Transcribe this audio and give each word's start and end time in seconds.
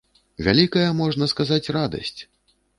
Вялікая, 0.47 0.87
можна 1.03 1.29
сказаць, 1.35 1.63
радасць! 1.81 2.19